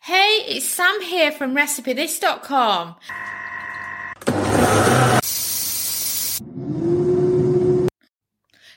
[0.00, 2.96] Hey, it's Sam here from RecipeThis.com.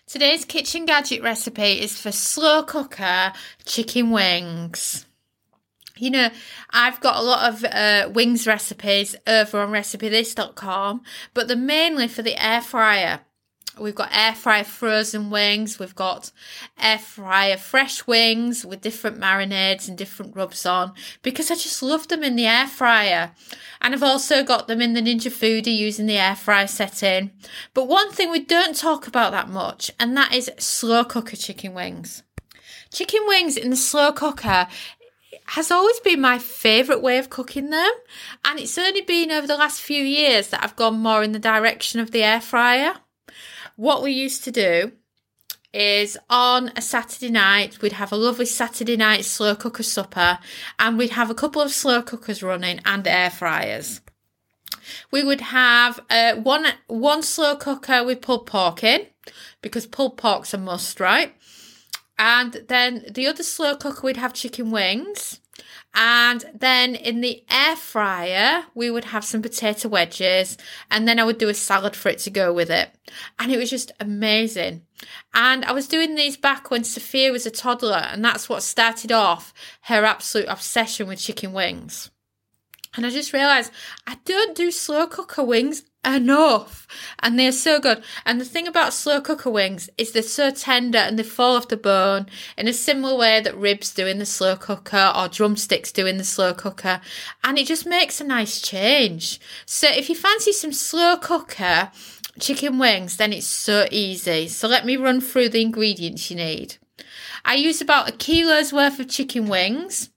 [0.08, 3.34] Today's kitchen gadget recipe is for slow cooker
[3.66, 5.06] chicken wings.
[5.98, 6.30] You know,
[6.70, 11.02] I've got a lot of uh, wings recipes over on RecipeThis.com,
[11.34, 13.20] but they're mainly for the air fryer.
[13.80, 15.80] We've got air fryer frozen wings.
[15.80, 16.32] We've got
[16.80, 22.08] air fryer fresh wings with different marinades and different rubs on because I just love
[22.08, 23.32] them in the air fryer.
[23.82, 27.32] And I've also got them in the Ninja Foodi using the air fryer setting.
[27.74, 31.74] But one thing we don't talk about that much, and that is slow cooker chicken
[31.74, 32.24] wings.
[32.92, 34.68] Chicken wings in the slow cooker
[35.48, 37.92] has always been my favourite way of cooking them.
[38.44, 41.40] And it's only been over the last few years that I've gone more in the
[41.40, 42.96] direction of the air fryer
[43.78, 44.92] what we used to do
[45.74, 50.40] is on a Saturday night, we'd have a lovely Saturday night slow cooker supper
[50.80, 54.02] and we'd have a couple of slow cookers running and air fryers.
[55.12, 59.06] We would have uh, one one slow cooker with pulled pork in
[59.62, 61.36] because pulled pork's a must, right?
[62.20, 65.40] And then the other slow cooker we'd have chicken wings.
[65.94, 70.58] And then in the air fryer, we would have some potato wedges,
[70.92, 72.92] and then I would do a salad for it to go with it.
[73.40, 74.84] And it was just amazing.
[75.34, 79.12] And I was doing these back when Sophia was a toddler, and that's what started
[79.12, 82.12] off her absolute obsession with chicken wings.
[82.96, 83.72] And I just realised
[84.06, 85.84] I don't do slow cooker wings
[86.16, 86.88] enough.
[87.20, 88.04] And they're so good.
[88.26, 91.68] And the thing about slow cooker wings is they're so tender and they fall off
[91.68, 92.28] the bone
[92.58, 96.18] in a similar way that ribs do in the slow cooker or drumsticks do in
[96.18, 97.02] the slow cooker.
[97.44, 99.40] And it just makes a nice change.
[99.66, 101.92] So if you fancy some slow cooker
[102.40, 104.48] chicken wings, then it's so easy.
[104.48, 106.78] So let me run through the ingredients you need.
[107.44, 110.10] I use about a kilo's worth of chicken wings,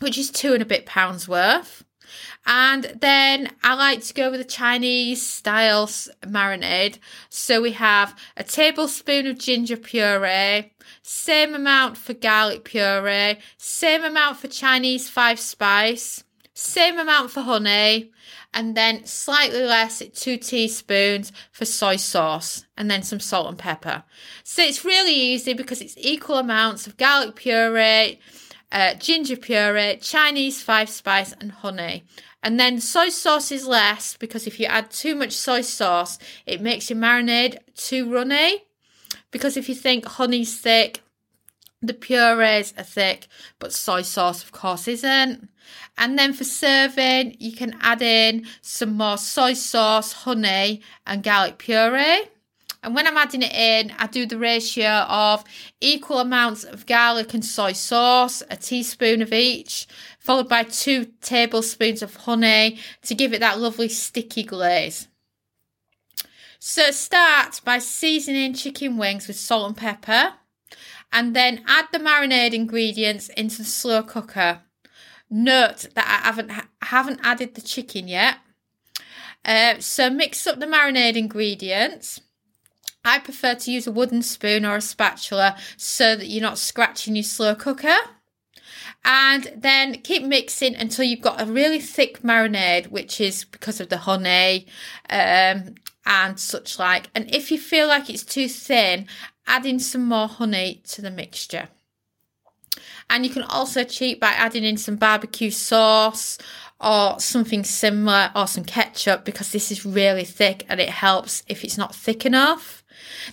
[0.00, 1.84] which is two and a bit pounds worth.
[2.46, 6.98] And then I like to go with a Chinese style marinade.
[7.28, 14.38] So we have a tablespoon of ginger puree, same amount for garlic puree, same amount
[14.38, 16.24] for Chinese five spice,
[16.54, 18.10] same amount for honey,
[18.54, 23.58] and then slightly less at two teaspoons for soy sauce, and then some salt and
[23.58, 24.04] pepper.
[24.44, 28.20] So it's really easy because it's equal amounts of garlic puree,
[28.72, 32.04] uh, ginger puree, Chinese five spice, and honey.
[32.42, 36.60] And then soy sauce is less because if you add too much soy sauce, it
[36.60, 38.64] makes your marinade too runny.
[39.30, 41.02] Because if you think honey's thick,
[41.80, 43.26] the purees are thick,
[43.58, 45.48] but soy sauce, of course, isn't.
[45.98, 51.58] And then for serving, you can add in some more soy sauce, honey, and garlic
[51.58, 52.28] puree.
[52.82, 55.44] And when I'm adding it in, I do the ratio of
[55.80, 59.86] equal amounts of garlic and soy sauce, a teaspoon of each,
[60.18, 65.06] followed by two tablespoons of honey to give it that lovely sticky glaze.
[66.58, 70.34] So start by seasoning chicken wings with salt and pepper
[71.12, 74.60] and then add the marinade ingredients into the slow cooker.
[75.30, 76.50] Note that I haven't
[76.82, 78.38] haven't added the chicken yet.
[79.44, 82.20] Uh, so mix up the marinade ingredients
[83.04, 87.16] I prefer to use a wooden spoon or a spatula so that you're not scratching
[87.16, 87.96] your slow cooker.
[89.04, 93.88] And then keep mixing until you've got a really thick marinade, which is because of
[93.88, 94.66] the honey
[95.10, 95.74] um,
[96.06, 97.10] and such like.
[97.14, 99.06] And if you feel like it's too thin,
[99.46, 101.68] add in some more honey to the mixture.
[103.10, 106.38] And you can also cheat by adding in some barbecue sauce
[106.82, 111.64] or something similar or some ketchup because this is really thick and it helps if
[111.64, 112.82] it's not thick enough.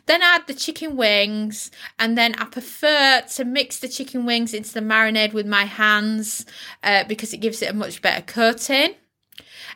[0.05, 4.73] Then add the chicken wings, and then I prefer to mix the chicken wings into
[4.73, 6.45] the marinade with my hands
[6.83, 8.95] uh, because it gives it a much better coating.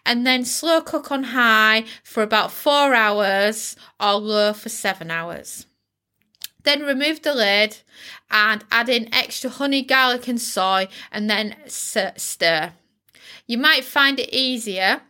[0.05, 5.65] And then slow cook on high for about four hours or low for seven hours.
[6.63, 7.77] Then remove the lid
[8.31, 12.73] and add in extra honey, garlic, and soy, and then stir.
[13.47, 15.01] You might find it easier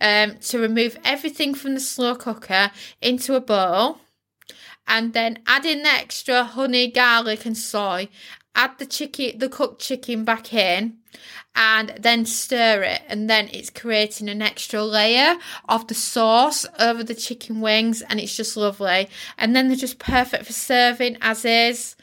[0.00, 2.70] um, to remove everything from the slow cooker
[3.00, 3.98] into a bowl
[4.86, 8.08] and then add in the extra honey, garlic, and soy.
[8.54, 10.98] Add the chicken, the cooked chicken back in,
[11.54, 13.02] and then stir it.
[13.08, 15.36] And then it's creating an extra layer
[15.68, 19.08] of the sauce over the chicken wings, and it's just lovely.
[19.36, 21.96] And then they're just perfect for serving as is.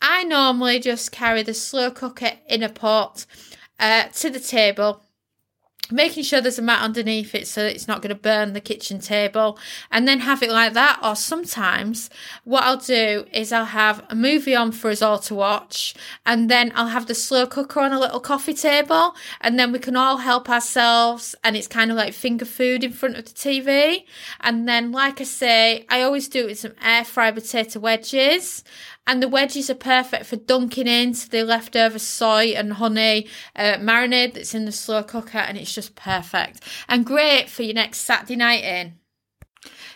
[0.00, 3.24] I normally just carry the slow cooker in a pot
[3.82, 5.02] uh, to the table
[5.90, 8.98] making sure there's a mat underneath it so it's not going to burn the kitchen
[8.98, 9.58] table
[9.90, 10.98] and then have it like that.
[11.02, 12.08] Or sometimes
[12.44, 15.94] what I'll do is I'll have a movie on for us all to watch
[16.24, 19.78] and then I'll have the slow cooker on a little coffee table and then we
[19.78, 23.32] can all help ourselves and it's kind of like finger food in front of the
[23.32, 24.04] TV
[24.40, 28.64] and then like I say I always do it with some air fry potato wedges
[29.06, 34.34] and the wedges are perfect for dunking into the leftover soy and honey uh, marinade
[34.34, 38.36] that's in the slow cooker, and it's just perfect and great for your next Saturday
[38.36, 39.01] night in.